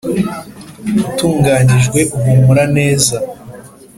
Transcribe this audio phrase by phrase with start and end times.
[1.03, 3.25] utunganyijwe uhumura neza i